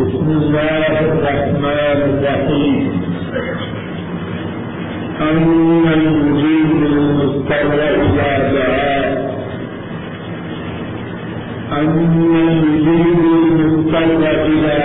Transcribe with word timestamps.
بسم 0.00 0.28
الله 0.30 0.94
الرحمن 1.00 1.98
الرحيم 2.10 2.82
أمن 5.20 6.00
يجيب 6.26 6.70
المضطر 6.92 7.72
إذا 8.02 8.30
دعاه 8.54 9.12
أمن 11.80 12.10
يجيب 12.76 13.18
المضطر 13.32 14.22
إذا 14.46 14.78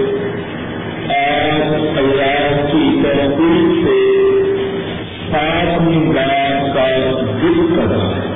آج 1.09 1.73
اللہ 1.97 2.65
کی 2.71 2.99
تحقیق 3.03 3.87
سے 3.87 4.13
ساتویں 5.31 6.13
بات 6.13 6.75
کا 6.75 6.87
ذکر 7.21 7.75
کرنا 7.75 8.15
ہے۔ 8.15 8.33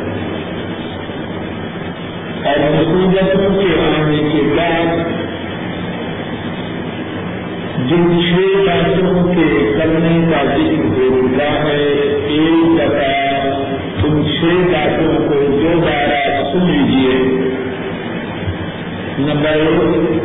اور 2.45 2.71
مصیبتوں 2.71 3.61
کے 3.61 3.79
آنے 3.81 4.17
کے 4.17 4.41
بعد 4.57 4.95
جن 7.89 8.19
چھ 8.21 8.57
باتوں 8.67 9.33
کے 9.33 9.73
کرنے 9.77 10.31
کا 10.31 10.43
ذکر 10.43 10.85
ہو 10.85 11.27
چکا 11.27 11.63
ہے، 11.63 11.83
ایک 12.27 12.77
دفعہ 12.77 13.16
ان 14.03 14.25
چھ 14.25 14.45
باتوں 14.45 15.29
کو 15.29 15.33
دوبارہ 15.33 16.43
سن 16.43 16.65
لیجیے 16.65 17.47
نمبر 19.19 19.49
ایک، 19.49 20.21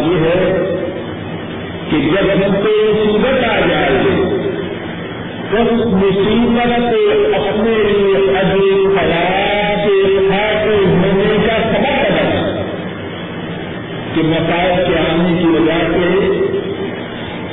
بات 0.00 0.08
یہ 0.08 0.20
ہے 0.24 0.38
کہ 1.90 1.96
جب 2.00 2.28
ہم 2.32 2.54
کو 2.62 2.72
مصیبت 2.94 3.44
آ 3.44 3.58
جائے، 3.60 3.98
اس 5.52 5.72
مصیبت 5.94 6.72
سے 6.90 7.00
اپنے 7.36 7.76
لیے 7.84 8.36
ابھی 8.40 8.68
خراب 8.96 9.86
کے 9.86 9.96
حاصل 10.30 10.84
ہونے 10.84 11.36
کا 11.46 11.56
سبب 11.72 12.04
بنا، 12.16 12.42
کہ 14.14 14.22
مسائل 14.22 14.84
کے 14.86 14.98
آنے 14.98 15.36
کی 15.40 15.48
وجہ 15.56 15.80
سے 15.92 16.08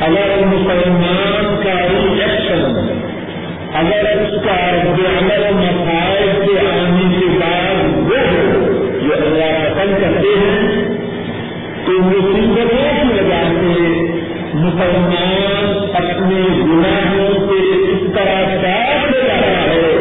اگر 0.08 0.46
مسلمان 0.46 1.56
کا 1.64 1.76
ریئیکشن 1.90 2.96
اگر 3.80 4.06
اس 4.22 4.36
کا 4.44 4.58
عمل 4.70 5.54
مسائل 5.54 6.46
کے 6.46 6.60
آنے 6.68 7.08
کے 7.16 7.26
بعد 7.40 7.98
وہ 8.10 8.22
جو 9.02 9.14
اللہ 9.14 9.74
پسند 9.76 10.00
کرتے 10.02 10.36
ہیں 10.40 10.97
تو 11.88 11.94
مصیبتوں 11.94 12.64
کی 12.72 13.20
وجہ 13.20 13.44
سے 13.44 13.84
مسلمان 14.54 15.78
اپنے 15.94 16.42
گناہوں 16.64 17.34
سے 17.34 17.60
اس 17.92 18.02
طرح 18.16 18.56
صاف 18.62 19.06
ہو 19.06 19.28
جاتا 19.28 19.62
ہے 19.62 19.92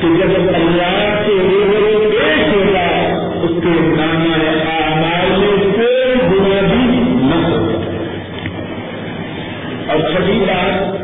کہ 0.00 0.08
جب 0.18 0.54
اللہ 0.54 1.22
کے 1.26 1.32
روبرو 1.32 2.10
پیش 2.10 2.54
ہوگا، 2.54 2.88
اس 3.42 3.50
کے 3.62 3.80
نانا 3.80 4.34
اعمال 4.72 5.40
میں 5.40 5.72
کوئی 5.74 6.14
گنا 6.30 6.60
بھی 6.60 7.00
نہ 7.22 7.46
ہوگا 7.46 7.78
اور 9.92 10.00
چھٹی 10.00 10.38
بات 10.48 10.98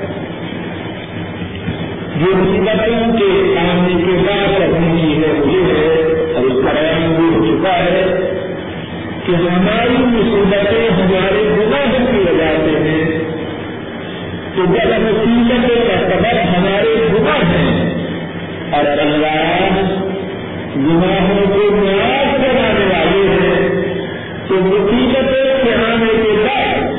جو 2.16 2.36
مصیبتوں 2.36 3.18
کے 3.18 3.58
آنے 3.58 4.02
کے 4.04 4.22
بعد 4.26 4.58
کرنے 4.58 5.02
کی 5.02 5.22
ہے 5.22 5.32
وہ 5.40 5.52
یہ 5.52 5.64
ہے 5.64 6.02
اور 6.34 6.44
اس 6.44 6.64
کا 6.64 6.72
بیان 6.72 7.14
بھی 7.14 7.36
ہو 7.36 7.44
چکا 7.46 7.76
ہے۔ 7.76 8.15
کہ 9.26 9.32
ہماری 9.32 9.96
مصیبتیں 9.98 10.90
ہمارے 10.90 11.42
گناہوں 11.58 12.06
کی 12.12 12.18
وجہ 12.18 12.50
سے 12.64 12.78
ہیں۔ 12.78 13.18
تو 14.56 14.64
جب 14.64 15.00
مصیبتوں 15.00 15.88
کا 15.88 15.96
سبب 15.98 16.58
ہمارے 16.58 17.08
گناہ 17.12 17.50
ہیں 17.50 17.94
اور 18.72 18.84
اللہ 18.84 19.70
گناہوں 20.76 21.46
کو 21.46 21.76
معاف 21.76 22.36
کرانے 22.36 22.84
والے 22.84 23.28
ہیں، 23.28 23.68
تو 24.48 24.54
مصیبتوں 24.54 25.64
کے 25.64 25.74
آنے 25.74 26.12
کے 26.24 26.46
بعد 26.46 26.96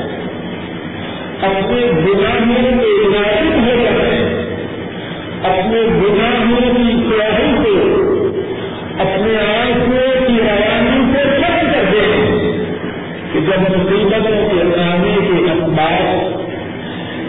اپنے 1.44 1.86
گناہوں 1.86 2.80
کے 2.80 3.08
ناظر 3.08 3.58
ہو 3.58 3.82
جائے 3.82 4.44
اپنے 5.42 5.80
گناہوں 5.80 6.74
کی 6.74 7.10
مصیبتوں 14.18 14.70
کے 14.74 14.80
آنے 14.80 15.16
کے 15.20 15.50
اخبار، 15.50 16.30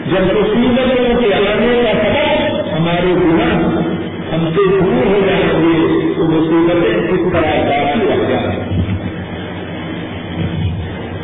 جب 0.08 0.38
مصیبتوں 0.38 1.22
کے 1.22 1.34
آنے 1.34 1.84
کا 1.84 1.92
سبب 2.04 2.72
ہمارے 2.78 3.14
گناہ 3.14 3.80
ہم 4.34 4.50
سے 4.50 4.62
دور 4.70 5.06
ہو 5.06 5.20
جائیں 5.26 5.62
گے 5.62 6.10
تو 6.18 6.24
وہ 6.24 6.28
مصیبتیں 6.28 7.08
کس 7.08 7.34
طرح 7.34 7.62
باقی 7.64 8.00
رہ 8.00 8.30
جائیں 8.30 8.60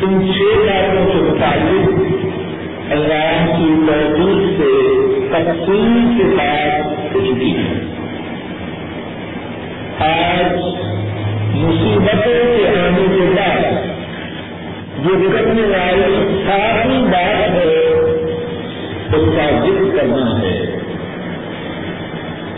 ان 0.02 0.32
چھ 0.34 0.38
باتوں 0.38 1.06
کے 1.06 1.18
مطابق 1.18 2.00
اللہ 2.90 3.56
کی 3.58 3.74
تحقیق 3.86 4.60
سے 4.60 4.96
تقسیم 5.28 6.18
کے 6.18 6.36
ساتھ 6.36 7.14
کچھ 7.14 7.44
ہے۔ 7.44 7.86
آج 9.98 10.58
مصیبتوں 11.54 12.56
کے 12.56 12.68
آنے 12.68 13.06
کے 13.14 13.34
بعد 13.36 13.75
جو 15.04 15.30
کرنے 15.32 15.62
والی 15.62 16.42
ساری 16.46 16.98
بات 17.02 17.50
ہے، 17.50 17.90
اس 19.16 19.36
کا 19.36 19.64
ذکر 19.64 19.98
کرنا 19.98 20.40
ہے۔ 20.40 20.76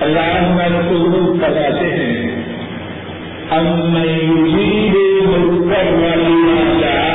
اللہ 0.00 0.62
رسول 0.74 1.30
بتاتے 1.38 1.90
ہیں 1.90 2.30
ہم 3.50 3.96
يجيب 3.96 4.96
المضطر 4.96 5.92
لما 6.18 7.11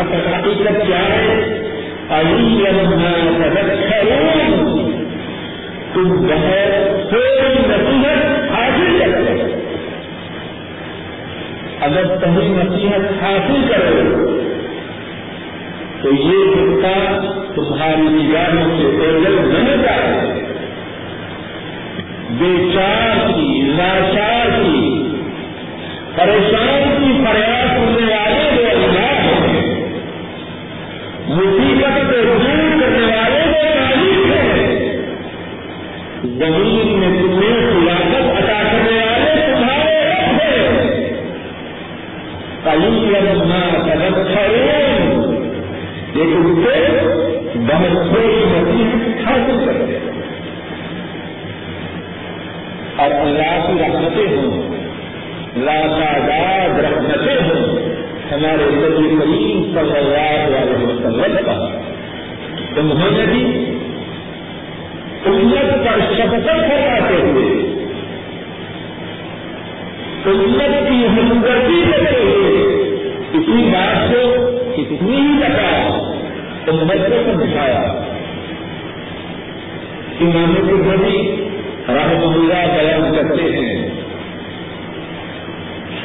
لیکن 0.00 0.32
حقیقت 0.34 0.86
کیا 0.86 0.98
ہے 0.98 1.34
تم 5.94 6.10
بہت 6.26 7.08
تھوڑی 7.08 7.48
نصیحت 7.66 8.50
حاصل 8.50 8.98
کرتے 8.98 9.34
اگر 11.80 12.16
تمہیں 12.16 12.48
نصیحت 12.48 13.22
حاصل 13.22 13.66
کرو 13.68 14.36
تو 16.02 16.12
یہ 16.12 16.54
خطہ 16.54 16.94
تمہاری 17.54 18.08
نگاہوں 18.08 18.76
سے 18.76 18.86
اوجل 19.06 19.38
نہیں 19.48 19.82
جائے 19.82 20.48
بے 22.30 22.52
چار 22.74 23.32
کی 23.34 23.62
لاچار 23.76 24.48
کی 24.56 24.88
پریشان 26.16 26.96
کی 26.96 27.12
فریاد 27.24 27.68
سننے 27.68 28.12
والے 28.12 28.48
وہ 28.54 28.70
اللہ 28.70 29.09
مصیبت 31.30 32.14
سے 32.14 32.22
دور 32.22 32.80
کرنے 32.80 33.16
والے 33.16 33.40
وہ 33.46 33.74
تعلیم 33.74 34.32
ہیں۔ 34.32 34.96
زمین 36.24 36.98
میں 36.98 37.22
تمہیں 37.22 37.70
خلافت 37.70 38.42
عطا 38.42 38.62
کرنے 38.62 38.98
والے 38.98 39.46
تمہارے 39.46 40.04
رب 40.04 40.40
ہیں۔ 40.40 41.10
کئی 42.64 43.12
لمحہ 43.20 43.78
سبق 43.78 44.30
لیکن 46.16 46.54
اسے 46.56 46.98
بہت 47.54 48.08
تھوڑی 48.08 48.44
نصیحت 48.46 49.28
حاصل 49.28 49.66
کرتے 49.66 49.98
ہیں 49.98 50.10
اور 52.96 53.10
اللہ 53.20 53.66
کی 53.66 53.82
رحمتیں 53.82 54.36
ہوں۔ 54.36 54.76
لاتعداد 55.56 56.80
رحمتیں 56.80 57.36
ہوں۔ 57.36 57.79
ہمارے 58.32 58.64
نبی 58.70 59.08
کریم 59.08 59.62
صلی 59.74 59.98
اللہ 59.98 60.56
علیہ 60.58 60.86
وسلم 60.86 61.36
کا 61.46 61.78
انہوں 62.76 63.10
نے 63.10 63.26
بھی 63.26 63.74
امت 65.26 65.86
پر 65.86 66.14
شفقت 66.14 66.46
کرواتے 66.46 67.14
ہوئے۔ 67.14 67.70
امت 70.24 70.88
کی 70.88 71.06
ہمدردی 71.06 71.82
کرتے 71.90 72.22
ہوئے 72.22 72.62
اسی 73.32 73.70
بات 73.72 74.10
کو 74.10 74.50
کتنی 74.72 75.16
ہی 75.16 75.38
بتا 75.38 75.86
امت 76.66 77.08
کو 77.08 77.32
سمجھایا۔ 77.32 77.80
امام 80.20 80.54
بڑی 80.88 81.46
رحم 81.88 82.32
اللہ 82.32 82.78
بیان 82.78 83.14
کرتے 83.14 83.42
ہیں۔ 83.42 83.90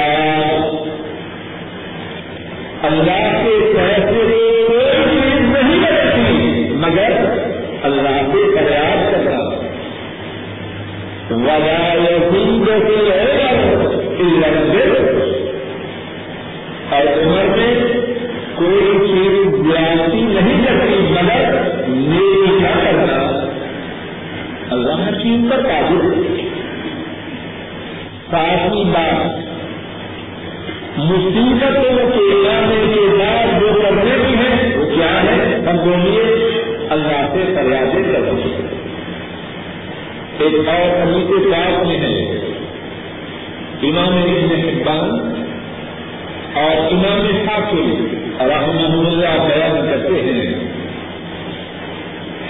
اللہ 24.78 24.94
ہر 24.94 25.14
چیز 25.20 25.52
پر 25.52 25.62
قابل 25.62 26.14
ہے۔ 26.14 26.50
ساتویں 28.32 28.84
بات 28.84 29.48
مصیبتوں 30.98 31.98
کے 31.98 32.50
آنے 32.50 32.94
کے 32.96 33.18
بعد 33.20 33.60
جو 33.60 33.82
کرنے 33.82 34.24
کی 34.28 34.36
ہے، 34.36 34.78
وہ 34.78 34.86
کیا 34.96 35.24
ہے؟ 35.24 35.60
ہم 35.70 35.78
بولیے 35.78 36.22
اللہ 36.90 37.34
سے 37.34 37.54
فریادیں 37.56 38.14
کرو۔ 38.14 38.36
ایک 40.40 40.68
اور 40.68 41.02
ابھی 41.02 41.28
کے 41.28 41.52
پاس 41.52 41.88
میں 41.88 42.00
ہے۔ 42.00 42.22
امام 43.84 44.14
ابن 44.14 44.70
حبان 44.70 45.10
اور 46.54 46.92
امام 46.92 47.50
حاکم 47.50 48.08
رحمہ 48.40 49.08
اللہ 49.08 49.44
بیان 49.44 49.88
کرتے 49.88 50.22
ہیں۔ 50.22 50.54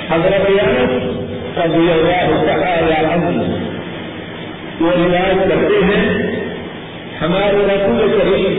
حضرت 0.09 0.49
رضی 1.59 1.85
اللہ 1.91 2.29
تعالی 2.47 2.95
عنہ 3.13 3.29
وہ 4.81 4.91
روایت 4.97 5.39
کرتے 5.49 5.77
ہیں، 5.85 6.03
ہمارے 7.21 7.61
رسول 7.67 8.01
کریم 8.17 8.55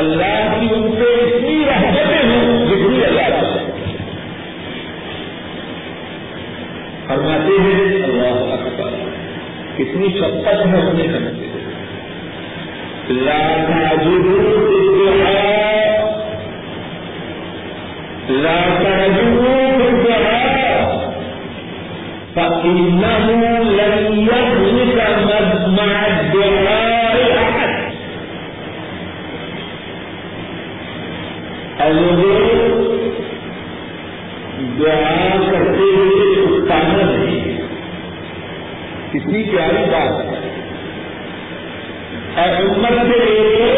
اللہ 0.00 0.38
کی 0.54 0.66
ان 0.74 0.84
سے 0.98 1.08
اتنی 1.20 1.56
رحمتیں 1.66 2.24
ہوں 2.30 2.66
جتنی 2.68 2.98
اللہ 3.04 3.28
فرماتے 7.06 7.54
ہیں، 7.60 8.02
اللہ 8.04 8.36
اکبر، 8.56 8.92
کتنی 9.76 10.08
شفقت 10.18 10.66
ہے 10.66 10.78
اپنے 10.80 11.06
کرتے 11.12 11.48
لا 13.12 13.44
تعجبوا 13.68 14.50
بالدعاء 14.66 15.94
لا 18.42 18.58
تعجبوا 18.82 19.39
فإنه 22.40 23.28
لن 23.62 24.20
يخلق 24.20 25.02
الدعاء 25.32 27.16
أحد 27.36 27.80
اور 31.80 31.92
دعا 34.78 35.40
کرتے 35.50 35.80
ہوئے 35.80 36.42
اکتانا 36.42 37.10
نہیں 37.10 37.58
کتنی 39.10 39.42
پیاری 39.42 39.90
بات 39.90 40.24
ہے۔ 40.24 40.50
اور 42.36 42.64
امت 42.64 43.14
کے 43.14 43.24
لیے 43.24 43.74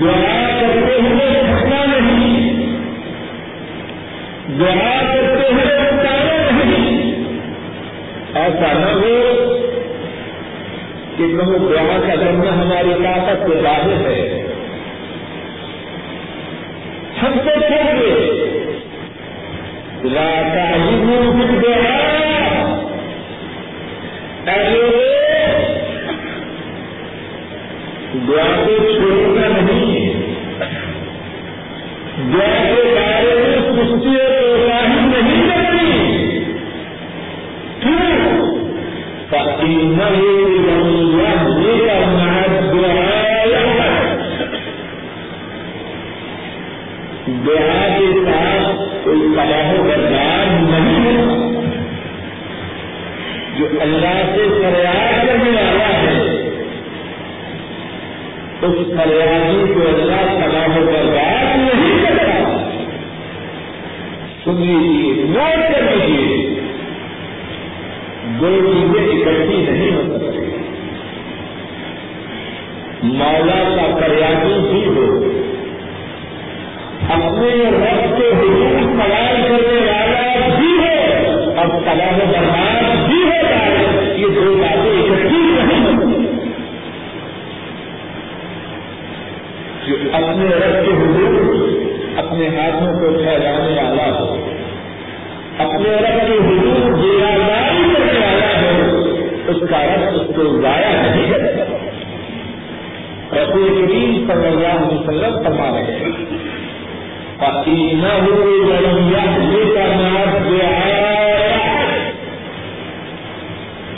دعا 0.00 0.60
کرتے 0.60 0.94
ہوئے 0.94 1.42
تھکنا 1.42 1.84
نہیں۔ 1.86 2.62
دعا 4.60 5.02
کرتے 5.02 5.52
ہوئے 5.52 5.91
ایسا 8.34 8.72
نہ 8.72 8.90
ہو 8.92 9.16
کہ 11.16 11.24
وہ 11.24 11.58
دعا 11.58 11.98
کا 12.06 12.14
کرنا 12.14 12.62
ہماری 12.62 12.94
طاقت 13.04 13.46
کے 13.46 13.60
ظاہر 13.62 14.06
ہے۔ 14.06 14.42
ہم 17.22 17.32
کو 17.44 17.50
چھوڑ 17.68 17.98
گئے 17.98 18.48
راتا 20.04 20.64
ہی 20.74 20.96
دعا 21.62 21.98
دعا 28.28 28.46
کو 28.64 28.72
چھوڑنا 28.92 29.48
نہیں 29.48 30.12
دعا 32.32 32.54
کے 32.64 32.82
بارے 32.96 33.34
میں 33.34 33.60
سستی 33.60 34.16
اور 34.20 34.32
کوتاہی 34.40 35.06
نہیں 35.06 35.48
کرنی 35.48 35.92
کیوں 37.80 38.08
دعا 47.44 47.84
کے 47.98 48.08
ساتھ 48.24 48.80
کوئی 49.04 49.20
و 49.70 49.82
بردار 49.82 50.50
نہیں 50.62 51.16
جو 53.56 53.66
اللہ 53.80 54.20
سے 54.34 54.48
فریاد 54.52 55.26
کرنے 55.26 55.50
والا 55.50 55.88
ہے 55.96 56.20
اس 58.62 58.86
فریادی 58.96 59.72
کو 59.74 59.88
اللہ 59.88 60.24
تباہ 60.32 60.78
و 60.78 60.84
بردار 60.86 61.56
نہیں 61.56 62.04
کرتا 62.04 62.38
سن 64.44 64.62
لیجیے 64.62 65.26
نوٹ 65.28 65.72
کر 65.72 65.90
لیجیے 65.90 66.60
دو 68.40 68.48
چیزیں 69.52 69.72
نہیں 69.72 69.96
ہو 69.96 70.02
سکتی 70.02 70.50
مولا 73.02 73.62
کا 73.76 73.86
فریادی 74.00 74.58
بھی 74.70 74.82
ہو۔ 74.86 75.06
اپنے 77.10 77.48
رب 77.70 78.18
کے 78.18 78.28
حضور 78.28 78.76
سوال 78.80 79.40
کرنے 79.42 79.78
والا 79.86 80.48
بھی 80.58 80.68
ہو 80.78 81.50
اور 81.56 81.66
تباہ 81.80 82.18
و 82.18 82.26
برباد 82.32 83.06
بھی 83.06 83.22
ہو 83.22 83.40
جائے، 83.48 84.14
یہ 84.16 84.26
دو 84.36 84.54
باتیں 84.60 84.92
اکٹھی 84.92 85.40
نہیں 85.58 85.86
ہوتی 85.86 86.26
جو 89.86 89.96
اپنے 90.12 90.46
رب 90.54 90.86
کے 90.86 90.92
حضور 90.92 91.40
اپنے 92.16 92.48
ہاتھوں 92.48 92.92
کو 92.92 93.12
پھیلانے 93.18 93.74
والا 93.76 94.08
ہو، 94.18 94.34
اپنے 95.58 95.96
رب 95.96 96.21
اس 99.52 99.62
کا 99.70 99.82
رس 99.86 100.20
اس 100.20 100.30
کو 100.36 100.48
ضائع 100.62 100.90
نہیں 101.02 101.32
کرے 101.32 101.50
رسول 103.32 103.68
کریم 103.68 104.26
صلی 104.28 104.46
اللہ 104.46 104.78
علیہ 104.78 104.98
وسلم 104.98 105.42
فرما 105.42 105.70
رہے 105.70 105.98
ہیں 105.98 106.40
یہ 109.50 109.74
کا 109.74 109.86
نام 109.94 110.48
جو 110.48 110.60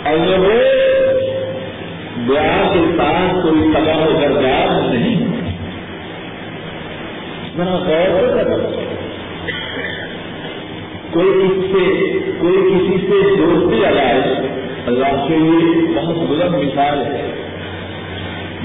اور 0.04 0.38
وہ 0.38 0.54
دعا 2.28 2.56
کے 2.72 2.80
ساتھ 2.96 3.42
کوئی 3.42 3.70
تباہ 3.74 4.02
و 4.06 4.12
برباد 4.12 4.94
نہیں 4.94 5.32
ذرا 7.56 7.76
غور 7.78 8.28
کر 8.36 8.52
کوئی 11.10 11.32
کسی 11.32 11.72
سے، 11.72 11.84
کوئی 12.40 12.62
کسی 12.62 12.96
سے 13.06 13.20
دوستی 13.36 13.76
لگائے 13.76 14.62
اللہ 14.86 15.24
کے 15.28 15.36
لیے 15.36 15.94
بہت 15.96 16.16
بلند 16.16 16.54
مثال 16.54 16.98
ہے۔ 17.06 17.34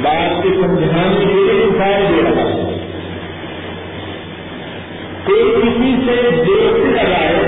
بات 0.02 0.44
کے 0.44 0.50
سمجھانے 0.50 1.26
کے 1.26 1.34
لیے 1.34 1.66
مثال 1.66 2.04
دے 2.10 2.22
رہا 2.24 2.50
ہے 2.50 2.76
کوئی 5.26 5.56
کسی 5.62 5.96
سے 6.06 6.30
دوستی 6.32 6.92
لگائے 6.92 7.40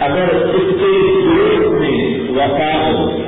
اگر 0.00 0.34
اس 0.34 0.74
کے 0.80 1.22
دوست 1.24 1.66
میں 1.66 2.20
وفا 2.30 2.92
ہو، 2.92 3.18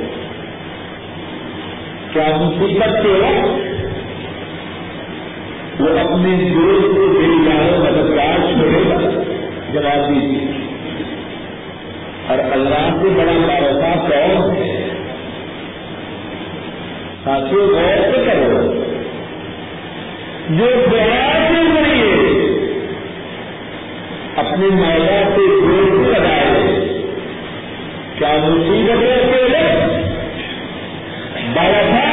کیا 2.13 2.37
مصیبت 2.37 3.03
کے 3.03 3.09
وقت 3.09 3.79
وہ 5.81 5.99
اپنے 5.99 6.51
دوست 6.55 6.97
کو 6.97 7.07
دے 7.07 7.27
جاؤ 7.45 7.79
مددگار 7.79 8.37
چھوڑے 8.37 8.91
گا؟ 8.91 9.23
جواب 9.73 10.15
دیجیے۔ 10.15 10.48
اور 12.29 12.39
اللہ 12.53 13.03
سے 13.03 13.09
بڑا 13.09 13.33
بھروسہ 13.33 14.09
کون 14.09 14.57
ہے 14.57 14.89
ساتھیوں 17.25 17.67
غور 17.67 17.97
سے 17.97 18.25
کرو۔ 18.27 18.83
جو 20.49 20.67
دعا 20.93 21.49
کے 21.49 21.65
ذریعے 21.75 22.39
اپنے 24.37 24.67
مولا 24.67 25.29
سے 25.37 25.47
دوست 25.47 26.09
لگائے۔ 26.09 26.85
کیا 28.19 28.29
مصیبتوں 28.43 29.33
کے 29.33 29.49
لیے 29.49 29.89
بڑا 31.55 32.09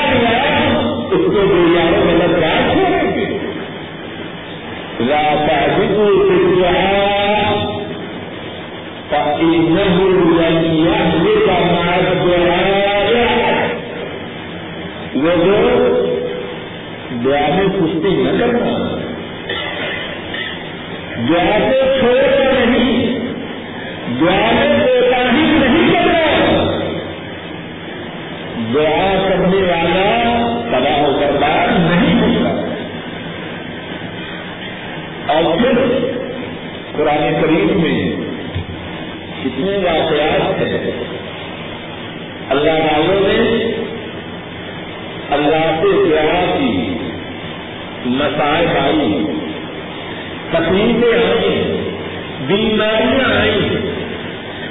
اس 1.11 1.25
کو 1.25 1.45
دے 1.45 1.75
جاؤ 1.75 2.03
مددگار 2.05 2.73
چھوڑے 2.73 3.15
گی 3.15 3.37
لا 4.99 5.45
تعبدوا 5.47 6.94
فإنه 9.37 9.95
لن 10.31 10.63
يهلك 10.75 11.47
وہ 15.15 15.33
دعا 17.15 17.45
میں 17.49 17.67
سستی 17.69 18.09
نہ 18.15 18.31
کرنا 18.39 18.71
دعا 21.29 21.57
کو 21.59 21.77
چھوڑنا 21.99 22.49
نہیں 22.51 23.19
دعا 24.19 24.51
میں 24.51 24.67
کوتا 24.79 25.21
ہی 25.31 25.45
نہیں 25.53 25.93
کرنا 25.93 26.25
دعا 28.73 29.13
کرنے 29.23 29.61
والا 29.63 30.03
تباہ 30.71 31.01
و 31.01 31.13
برباد 31.13 31.79
نہیں 31.85 32.21
ہوتا 32.21 32.53
اور 35.33 35.57
پھر 35.57 35.81
قرآن 36.97 37.41
کریم 37.41 37.81
میں 37.81 38.04
کتنے 39.45 39.77
واقعات 39.77 40.61
ہیں۔ 40.61 40.91
اللہ 42.49 42.71
والوں 42.71 43.27
نے 43.27 43.71
اللہ 45.29 45.81
سے 45.81 46.09
دعا 46.09 46.57
کی، 46.57 46.97
مسائل 48.05 48.77
آئی 48.77 49.25
تکلیفیں 50.51 51.13
آئی 51.13 51.87
بیماریاں 52.47 53.41
آئی 53.41 53.59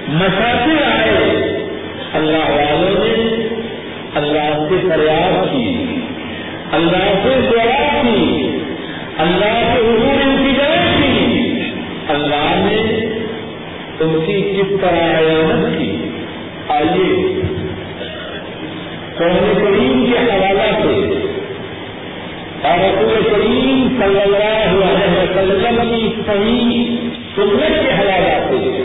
مسافر 0.08 0.82
آئے۔ 0.82 1.20
اللہ 2.12 2.50
والوں 2.50 3.04
نے 3.04 3.48
اللہ 4.14 4.68
سے 4.68 4.88
فریاد 4.88 5.52
کی، 5.52 5.96
اللہ 6.72 7.12
سے 7.22 7.48
دعا 7.52 8.02
کی، 8.02 8.58
اللہ 9.18 9.74
سے 9.74 9.80
حضور 9.80 10.22
انتظار 10.24 11.02
کی۔ 11.02 11.50
اللہ 12.08 12.54
نے 12.54 13.13
ان 14.00 14.20
کی 14.26 14.58
کس 14.58 14.80
طرح 14.80 15.18
عیادت 15.18 15.78
کی؟ 15.78 16.08
آئیے 16.68 17.40
قرآن 19.16 19.52
کریم 19.54 20.06
کے 20.06 20.18
حوالہ 20.18 20.82
سے 20.82 21.14
اور 22.62 22.78
رسول 22.78 23.22
کریم 23.30 23.88
صلی 23.88 24.20
اللہ 24.20 24.84
علیہ 24.84 25.38
وسلم 25.38 25.88
کی 25.88 26.22
صحیح 26.26 26.96
سنت 27.36 27.84
کے 27.84 27.92
حوالہ 27.92 28.46
سے 28.48 28.82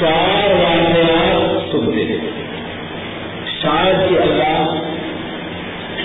چار 0.00 0.50
واقعات 0.50 1.72
سنتے 1.72 2.04
ہیں۔ 2.04 2.30
شاید 3.62 4.10
کہ 4.10 4.22
اللہ 4.22 4.84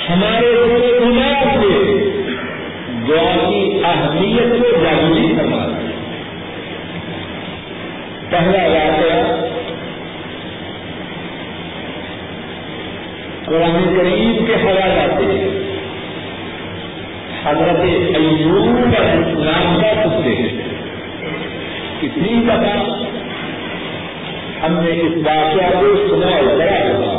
ہمارے 0.10 0.52
دماغ 1.00 1.62
سے 1.62 1.94
دعا 3.08 3.50
کی 3.50 3.82
اہمیت 3.84 4.60
کو 4.60 4.84
جاگری 4.84 5.36
کروا 5.38 5.73
پہلا 8.34 8.62
واقعہ 8.68 9.18
قرآن 13.46 13.84
کریم 13.96 14.46
کے 14.46 14.56
حوالہ 14.62 15.04
سے 15.18 15.36
حضرت 17.44 17.82
ایوب 18.18 18.96
اسلام 18.96 19.78
کا 19.82 19.92
پتلے 20.00 20.36
کتنی 22.02 22.40
دفعہ 22.48 22.74
ہم 24.64 24.80
نے 24.80 24.92
اس 25.02 25.18
واقعہ 25.28 25.70
کو 25.74 25.94
سنا 26.08 26.36
اور 26.38 26.52
بڑا 26.58 26.82
ہوا 26.88 27.14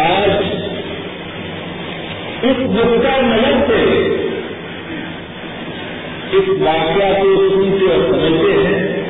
آج 0.00 0.30
اس 2.42 2.58
گپتا 2.68 3.16
نظر 3.22 3.60
سے 3.68 4.07
اس 6.32 6.48
واقعہ 6.48 7.22
کو 7.22 7.48
سنتے 7.48 7.94
اور 7.94 8.12
سمجھتے 8.12 8.52
ہیں 8.52 9.02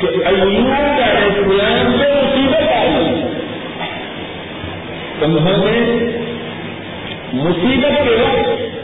کہ 0.00 0.06
ایوب 0.06 0.70
کا 0.70 1.04
اسلام 1.04 1.92
سے 1.92 2.08
مصیبت 2.22 2.72
آئی 2.72 3.22
انہوں 5.20 5.64
نے 5.64 6.04
مصیبت 7.32 8.04
کے 8.04 8.10
وقت 8.10 8.76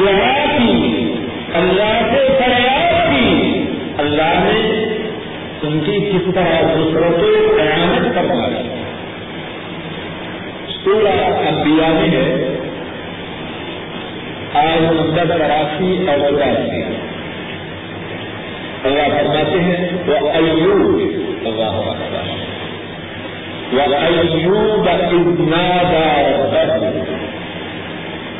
دعا 0.00 0.44
کی، 0.58 1.12
اللہ 1.54 2.12
سے 2.12 2.38
فریاد 2.38 3.10
کی۔ 3.10 3.64
اللہ 3.98 4.44
نے 4.44 4.84
ان 5.62 5.80
کی 5.80 6.10
کس 6.10 6.34
طرح 6.34 6.74
دوسروں 6.74 7.10
سے 7.10 7.56
قیامت 7.56 8.14
کروائی 8.14 8.68
سورہ 10.84 11.22
انبیاء 11.48 11.88
میں 11.88 12.08
ہے۔ 12.08 12.55
آج 14.56 14.82
نمبر 14.82 15.38
تراسی 15.38 16.04
اور 16.08 16.30
چوراسی 16.30 16.82
اللہ 18.84 19.16
فرماتے 19.16 19.60
ہیں 19.60 19.88
وہ 20.06 20.30
ایوب 20.30 21.00
اللہ 21.46 21.92
وأيوب 23.72 24.88
إذ 24.88 25.40
نادى 25.48 26.08
ربه، 26.28 27.06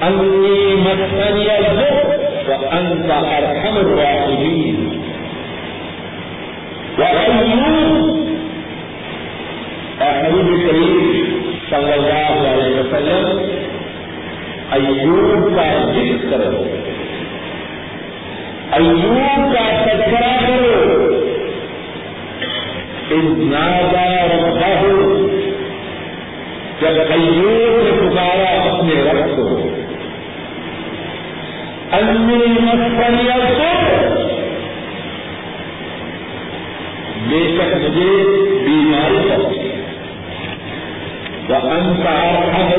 أني 0.06 0.74
مسني 0.74 1.48
الضر 1.50 2.06
وأنت 2.48 3.10
أرحم 3.10 3.76
الراحمين۔ 3.76 5.02
وأيوب 6.98 8.16
حبيب 10.00 10.48
الكريم 10.48 11.24
صلى 11.70 11.94
الله 11.94 12.48
عليه 12.48 12.80
وسلم 12.80 13.55
ایوب 14.70 15.56
کا 15.56 15.92
ذکر 15.92 16.30
کرو۔ 16.30 16.64
ایوب 18.72 19.54
کا 19.54 19.84
تذکرہ 19.84 20.46
کرو۔ 20.46 21.26
نادا 23.38 24.26
ربا 24.26 24.74
جب 26.80 27.00
ایوب 27.10 27.82
نے 27.82 28.10
پکارا 28.10 28.72
اپنے 28.72 29.02
رب 29.02 29.36
کو، 29.36 29.68
انی 31.92 32.44
مسیا 32.60 33.36
بے 37.28 37.56
شک 37.56 37.74
مجھے 37.74 38.24
بیماری 38.64 39.28
پہنچی 39.28 39.70
وہ 41.48 41.54
انکار 41.54 42.60
اور 42.60 42.74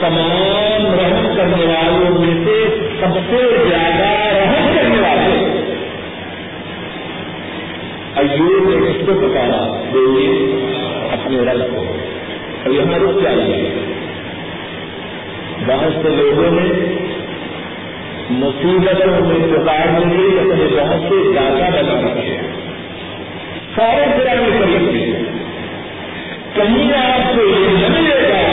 تمام 0.00 0.86
رحم 0.86 1.36
کرنے 1.36 1.66
والوں 1.66 2.18
میں 2.18 2.44
سے 2.44 2.78
سب 3.00 3.14
سے 3.30 3.68
زیادہ 3.68 4.34
رحم 4.38 4.76
کرنے 4.76 5.00
والے 5.00 5.66
ایوب 8.16 8.68
نے 8.68 8.90
اس 8.90 8.96
کو 9.06 9.12
بتایا 9.14 9.82
دیوی 9.94 10.60
اپنے 11.12 11.38
رب 11.38 11.76
کو۔ 11.76 11.96
اور 12.64 12.74
یہاں 12.74 12.98
رک 12.98 13.22
جائیے۔ 13.22 13.70
بہت 15.66 15.92
سے 16.02 16.08
لوگوں 16.08 16.50
نے 16.50 16.96
مصیبتوں 18.30 19.26
میں 19.26 19.48
سرکار 19.50 19.86
نے 19.86 20.40
اپنے 20.40 20.80
بہت 20.82 21.02
سے 21.08 21.32
زیادہ 21.32 21.70
بنا 21.72 22.00
رکھے 22.00 22.38
سارے 23.76 24.18
طرح 24.18 24.34
کمی 24.34 25.12
کہیں 26.54 26.92
آپ 26.92 27.36
کو 27.36 27.42
یہ 27.42 27.88
نہیں 27.88 28.02
لے 28.02 28.28
گا 28.28 28.45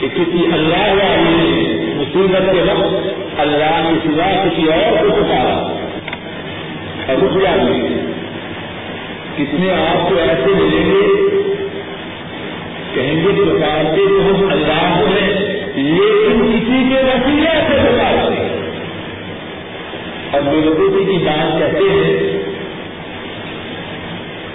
کہ 0.00 0.08
کسی 0.08 0.44
اللہ 0.52 0.92
والے 0.92 1.94
مصیبت 1.96 2.52
کے 2.52 2.62
وقت 2.62 3.40
اللہ 3.40 3.88
کے 3.88 4.08
سوا 4.08 4.44
کسی 4.44 4.68
اور 4.72 4.96
کو 5.00 5.22
پکارا 5.22 5.76
اور 7.08 7.22
رک 7.22 7.42
جائیے 7.42 7.88
کتنے 9.36 9.70
آپ 9.70 10.08
کو 10.08 10.14
ایسے 10.16 10.54
ملیں 10.54 10.86
گے، 10.86 11.28
کہیں 12.94 13.24
گے 13.24 13.32
پکارتے 13.44 14.06
تو 14.08 14.20
ہم 14.28 14.48
اللہ 14.50 15.00
کو 15.00 15.06
ہیں، 15.06 15.28
لیکن 15.76 16.52
کسی 16.52 16.82
کے 16.88 17.02
وسیلہ 17.02 17.50
سے 17.68 17.76
پکارتے 17.82 18.48
اور 20.32 20.40
بلکوتی 20.40 21.04
کی 21.04 21.18
بات 21.24 21.58
کہتے 21.58 21.84
ہیں 21.90 22.18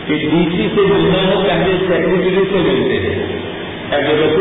کہ 0.07 0.15
ڈی 0.15 0.45
سی 0.51 0.67
سے 0.75 0.81
ملنا 0.81 1.33
ہو، 1.33 1.43
پہلے 1.47 1.77
سیکرٹری 1.87 2.43
سے 2.51 2.57
ملتے 2.57 2.99
ہیں۔ 2.99 3.25
اگر 3.91 4.37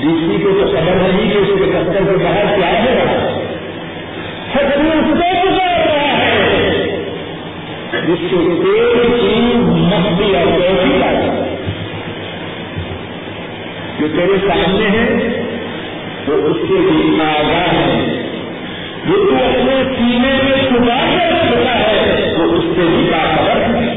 رسول 0.00 0.18
ڈی 0.18 0.36
سی 0.36 0.42
کو 0.42 0.50
تو 0.60 0.66
خبر 0.66 0.94
نہیں 0.94 1.32
کہ 1.32 1.38
اس 1.38 1.46
کے 1.46 1.64
دفتر 1.64 1.92
کے 1.92 2.24
باہر 2.24 2.56
کیا 2.56 2.84
ہے۔ 2.84 3.04
جس 8.08 8.30
کو 8.30 8.36
کوئی 8.36 9.20
چیز 9.20 9.56
مستی 9.56 10.36
اور 10.36 10.60
کیسی 10.60 10.98
لاتا 10.98 11.54
جو 14.00 14.08
تیرے 14.08 14.48
سامنے 14.48 14.88
ہے، 14.90 15.42
وہ 16.28 16.34
اس 16.34 16.56
کے 16.68 16.74
لیے 16.74 17.22
آگاہ 17.22 17.74
ہے۔ 17.74 18.22
جو 19.08 19.30
تو 19.30 19.36
اپنے 19.36 19.82
سینے 19.98 20.42
میں 20.44 20.68
چھپا 20.68 21.10
کر 21.10 21.32
رکھتا 21.32 21.78
ہے، 21.78 22.32
وہ 22.38 22.52
اس 22.52 22.64
سے 22.64 22.82
بھی 22.88 23.10
باخبر 23.10 23.74
ہے۔ 23.74 23.92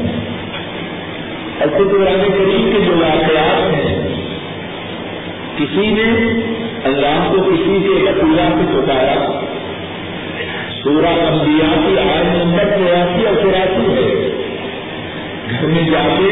ایسے 1.60 1.84
قرآن 1.90 2.32
کریم 2.32 2.70
کے 2.72 2.80
جو 2.86 2.92
واقعات 2.96 3.74
ہیں 3.74 3.93
کسی 5.58 5.86
نے 5.90 6.28
اللہ 6.84 7.32
کو 7.32 7.42
کسی 7.42 7.82
کے 7.82 7.88
وسیلہ 7.88 8.40
سے 8.40 8.64
چھپایا 8.72 9.40
سورہ 10.82 11.06
انبیاء 11.06 11.86
کی 11.86 11.98
آئے 11.98 12.44
نمبر 12.44 12.64
تراسی 12.64 13.26
اور 13.26 13.34
چوراسی 13.42 13.94
ہے۔ 13.94 14.30
گھر 15.50 15.66
میں 15.66 15.82
جا 15.82 16.02
کے 16.18 16.30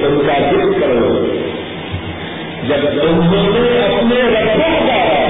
تم 0.00 0.20
کا 0.26 0.38
ذکر 0.38 0.80
کرو۔ 0.80 1.31
جب 2.68 2.76
تم 2.76 3.22
نے 3.22 3.78
اپنے 3.84 4.22
ربوں 4.22 4.86
کا 4.86 5.22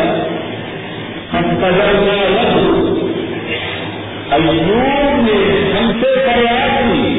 له 2.36 2.52
ایوب 4.36 5.16
نے 5.26 5.38
ہم 5.74 5.88
سے 6.02 6.12
فریاد 6.26 6.76
کی 6.92 7.10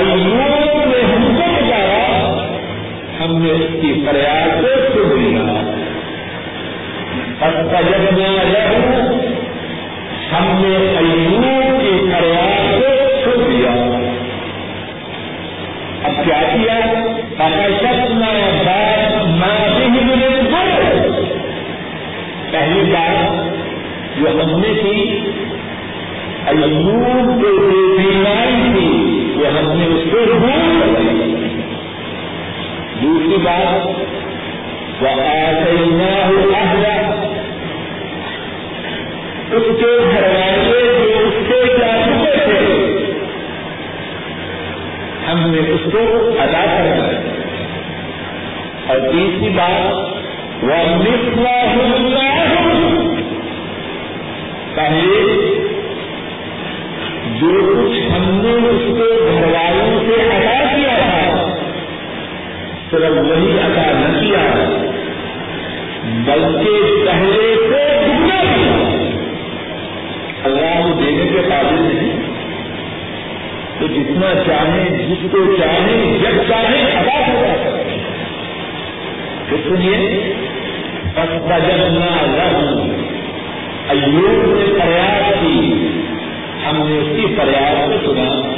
ایوب 0.00 0.76
نے 0.90 1.00
ہم 1.10 1.24
کو 1.38 1.43
ہم 3.24 3.42
نے 3.42 3.50
اس 3.50 3.82
کی 3.82 4.04
فریاد 4.06 4.62
کو 4.62 4.68
سن 4.92 5.20
لیا۔ 5.20 5.74
فاستجبنا 7.38 8.42
له، 8.42 9.04
ہم 10.32 10.62
نے 10.64 10.98
ایوب 10.98 11.80
کی 11.80 12.10
فریاد 12.10 12.80
کو 12.80 12.96
سن 13.24 13.50
لیا۔ 13.50 13.70
اب 16.04 16.24
کیا 16.24 16.42
کیا؟ 16.54 16.80
فکشفنا 17.38 18.32
ما 19.24 19.78
به 19.78 20.14
پہلی 22.50 22.92
بات 22.92 23.44
جو 24.18 24.30
ہم 24.30 24.60
نے 24.60 24.74
کی، 24.74 25.20
ایوب 26.46 27.42
کے 27.42 27.48
جو 27.48 27.96
بیماری 27.98 28.72
تھی، 28.74 29.32
وہ 29.36 29.46
ہم 29.46 29.78
نے 29.78 29.86
اس 29.86 30.12
کو 30.12 30.18
دور 30.18 30.80
کر 30.80 31.00
دی۔ 31.00 31.33
دوسری 33.04 33.38
بات 33.44 35.02
وہ 35.02 35.08
آسنا 36.58 36.92
اس 39.56 39.66
کے 39.80 39.88
گھر 40.10 40.24
والے 40.28 40.78
جو 41.00 41.18
اس 41.18 41.34
کے 41.48 41.58
جا 41.78 41.90
چکے 42.04 42.44
تھے، 42.44 42.60
ہم 45.26 45.38
نے 45.50 45.60
اس 45.74 45.84
کو 45.92 46.00
ادا 46.42 46.64
کرنا 46.66 47.06
ہے 47.08 47.18
اور 48.86 48.98
تیسری 49.10 49.50
بات 49.56 50.62
وہ 50.62 50.80
مسلا 50.96 51.58
پہلے، 54.74 55.22
جو 57.40 57.52
صرف 62.98 63.30
وہی 63.30 63.60
ادا 63.60 63.92
نہ 63.92 64.20
کیا، 64.20 64.64
بلکہ 66.04 67.04
پہلے 67.06 67.54
سے 67.70 68.02
دگنا 68.06 68.42
کیا 68.42 69.04
اللہ 70.44 70.80
کو 70.82 71.00
دینے 71.00 71.26
کے 71.26 71.48
قابل 71.48 71.82
نہیں۔ 71.82 72.20
تو 73.78 73.86
جتنا 73.86 74.42
چاہیں 74.46 75.06
جس 75.08 75.26
کو 75.32 75.56
چاہیں 75.56 76.18
جب 76.18 76.42
چاہیں 76.48 76.82
ادا 76.82 77.32
کر 77.32 77.56
سکتے 77.56 77.98
پھر 79.48 79.56
سنیے 79.68 80.32
بجنا 81.16 82.06
رہوں 82.22 82.88
ایوب 83.88 84.54
نے 84.54 84.78
فریاد 84.78 85.32
کی۔ 85.40 85.88
ہم 86.66 86.76
نے 86.76 86.98
اس 86.98 87.16
کی 87.16 87.34
فریاد 87.34 87.88
کو 87.88 88.14
سنا۔ 88.14 88.54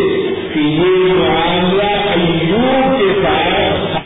کہ 0.53 0.59
یہ 0.59 1.13
معاملہ 1.13 2.19
ایوب 2.19 2.99
کے 2.99 3.21
ساتھ 3.23 3.97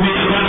میں 0.00 0.39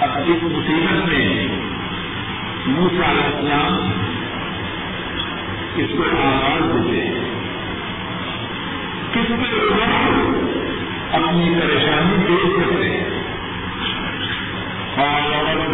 اب 0.00 0.10
اس 0.26 0.42
مصیبت 0.42 1.08
میں 1.08 1.48
موسا 2.66 3.10
علیہ 3.10 3.24
السلام 3.24 3.90
اس 5.76 5.86
کو 5.96 6.02
آواز 6.02 6.84
دیتے 6.84 7.06
ہیں۔ 7.06 7.24
کس 9.12 9.28
کے 9.28 9.72
اپنی 11.12 11.54
پریشانی 11.60 12.16
دیکھ 12.28 12.60
سکتے 12.60 12.90
ہیں؟ 12.90 13.04
اور 14.96 15.34
عورت 15.34 15.68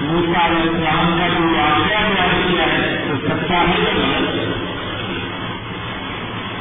موسا 0.00 0.46
علیہ 0.46 0.70
السلام 0.70 1.18
کا 1.18 1.28
جو 1.28 1.44
واقعہ 1.44 2.02
بیان 2.08 2.42
کیا 2.48 2.66
ہے، 2.66 3.06
وہ 3.08 3.16
سچا 3.28 3.60
ہے 3.60 3.78
یا 3.78 3.94
غلط 3.94 4.38
ہے؟ 4.38 4.44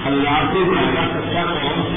اللہ 0.06 0.40
سے 0.54 0.64
زیادہ 0.64 1.04
سچا 1.12 1.44
کون؟ 1.46 1.96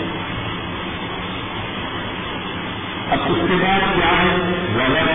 اب 3.11 3.18
اس 3.26 3.38
کے 3.49 3.55
بعد 3.61 3.80
کیا 3.95 4.11
ہے؟ 4.22 4.36
وغیرہ 4.74 5.14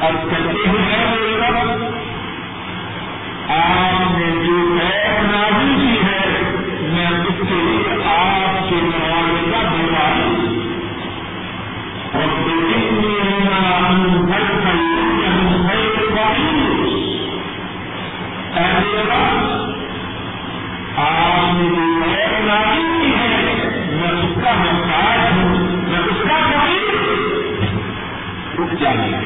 اب 0.00 0.14
کرتے 0.30 0.68
ہیں 0.68 1.06
آپ 3.48 4.18
نے 4.18 4.30
جو 4.44 4.56
ہے 4.78 5.18
نازی 5.22 5.74
کی 5.78 5.96
ہے 6.06 6.42
میں 6.82 7.06
اس 7.06 7.40
کے 7.48 7.54
لیے 7.54 7.96
آپ 8.06 8.70
کے 8.70 8.76
معاملے 8.76 9.50
کا 9.50 9.62
دعا 9.62 10.08
اور 12.16 12.28
آپ 20.96 21.54
نے 21.54 21.68
جو 21.68 21.97
چاہیے 28.80 29.16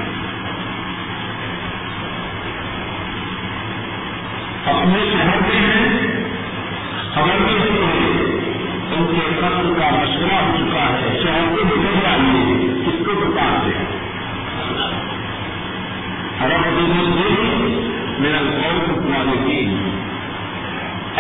اپنے 4.71 5.01
شہر 5.13 5.41
میں 5.41 5.61
ہیں، 5.61 6.09
خبر 7.15 7.39
ان 8.93 9.07
کے 9.07 9.23
قتل 9.41 9.73
کا 9.79 9.91
مشورہ 9.91 10.39
ہو 10.41 10.57
چکا 10.59 10.85
ہے، 10.93 11.19
شہر 11.23 11.55
کو 11.55 11.65
نکل 11.65 12.01
جائیے 12.03 12.71
اس 12.89 13.05
کو 13.07 13.15
بتا 13.21 13.49
دیں 13.65 13.81
ارب 16.45 16.67
عدم 16.69 17.13
سے 17.17 17.29
میرا 18.19 18.41
غور 18.43 18.81
سکھانے 18.87 19.37
کی 19.47 19.61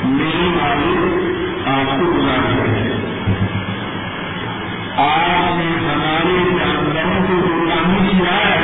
میری 0.05 0.49
معلوم 0.49 1.19
آپ 1.67 2.01
کو 2.01 2.07
گزارنا 2.07 2.63
ہے 2.65 2.93
آپ 4.97 5.57
نے 5.57 5.67
ہمارے 5.89 6.37
جانوروں 6.59 7.27
کو 7.27 7.49
غلامی 7.49 8.09
کیا 8.09 8.55
ہے 8.55 8.64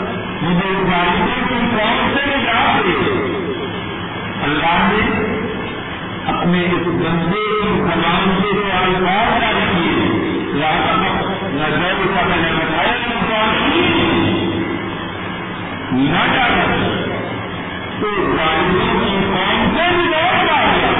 مجھے 0.41 0.69
معلوم 0.83 1.47
کہ 1.47 1.57
کون 1.71 1.97
سے 2.13 2.25
نجات 2.27 2.77
دے 2.77 2.93
اللہ 4.43 4.77
نے 4.87 5.01
اپنے 6.27 6.61
اس 6.67 6.87
گندے 7.01 7.43
کی 7.61 7.75
زبان 7.77 8.31
سے 8.41 8.53
کا 12.07 12.21
میں 12.21 12.37
نے 12.37 12.51
بتایا 12.55 13.01
نہ 15.93 16.23
جانا 16.33 16.65
تو 17.99 18.09
ظالموں 18.27 18.93
کی 18.99 19.17
قوم 19.25 19.75
سے 19.75 19.87
نجات 19.91 20.47
پا 20.47 20.59
گیا 20.65 20.91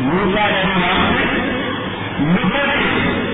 موسا 0.00 0.46
رحمان 0.48 1.00
سے 1.10 1.24
نکل 2.20 3.33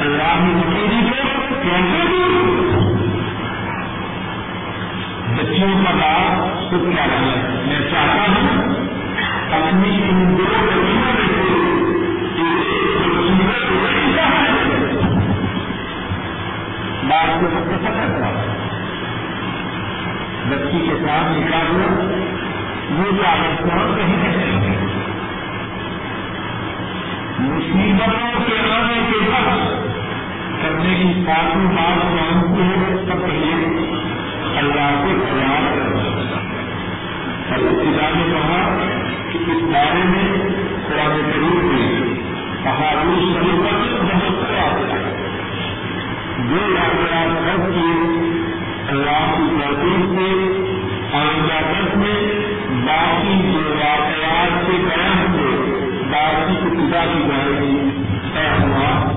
اللہ 0.00 0.44
کو 0.62 0.70
دور 5.30 5.44
بچیوں 5.44 5.84
کا 5.84 5.90
بات 5.90 6.70
خود 6.70 6.92
کیا 6.92 7.04
ہے۔ 7.04 7.60
میں 7.66 7.90
چاہتا 7.90 8.24
ہوں 8.32 8.74
اپنی 9.52 10.02
ان 10.08 10.38
دو 10.38 10.44
بچیوں 10.44 11.12
میں 11.14 11.26
سے 11.26 11.50
بات 17.08 17.40
کو 17.40 17.46
سب 17.46 17.70
کو 17.70 17.86
پتہ 17.86 17.88
کرا 17.88 18.30
بچی 20.48 20.78
کے 20.78 20.94
ساتھ 21.06 21.38
نکاح 21.38 21.60
ہوا 21.60 22.04
وہ 22.90 23.10
جو 23.10 23.22
آگے 23.26 23.56
کون 23.58 23.96
کہیں 23.96 24.16
کہیں 24.22 24.76
مصیبتوں 27.38 28.40
کے 28.46 28.72
آنے 28.72 29.00
کے 29.10 29.30
بعد 29.30 29.58
کرنے 30.62 30.94
کی 30.94 31.22
ساتھی 31.26 31.66
بات 31.66 32.04
مانتے 32.04 32.62
ہیں 32.62 32.96
سب 32.96 33.22
پہلے 33.22 33.89
اللہ 34.60 35.02
کو 35.02 35.24
خیال 35.30 35.64
کرنا 35.74 36.38
اور 37.50 37.58
ابتدا 37.58 38.08
نے 38.14 38.24
کہا 38.30 38.78
کہ 39.32 39.38
اس 39.38 39.62
بارے 39.62 40.02
میں 40.04 40.24
قرآن 40.88 41.20
کریم 41.32 41.66
میں 41.66 42.10
بہادر 42.64 42.64
پہاڑی 42.64 43.20
شریف 43.20 43.60
بہت 43.62 44.48
خیال 44.48 44.90
ہے 44.90 44.98
جو 46.50 46.60
واقعات 46.74 47.46
کر 47.46 47.70
کیے 47.70 47.94
اللہ 48.88 49.34
کی 49.36 49.48
توفیق 49.60 50.18
سے 50.18 50.28
آئندہ 51.16 51.60
دس 51.70 51.96
میں 51.96 52.20
باقی 52.86 53.52
جو 53.52 53.74
واقعات 53.74 54.66
سے 54.66 54.72
بیان 54.72 55.34
ہوئے، 55.34 55.56
باقی 56.10 56.56
ابتدا 56.62 57.04
کی 57.12 57.22
جائے 57.28 57.60
گی 57.60 57.90
اے 58.34 58.46
اللہ، 58.46 59.10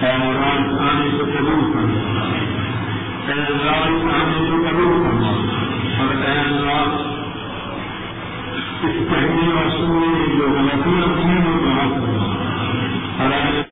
اس 0.09 0.75
آنے 0.81 1.09
کو 1.11 1.25
قبول 1.31 1.63
کرنا 1.71 2.03
اس 3.29 4.05
آنے 4.11 4.43
کو 4.49 4.61
قبول 4.67 4.93
کرنا 5.03 5.31
اور 5.97 6.13
اس 8.83 9.01
کہنے 9.09 9.51
اور 9.51 9.69
سننے 9.71 10.07
میں 10.07 10.29
جو 10.37 10.53
غلطیاں 10.55 11.11
تھیں 11.15 11.39
وہ 11.45 11.59
بات 11.65 11.99
کرنا 11.99 12.31
اور 13.17 13.31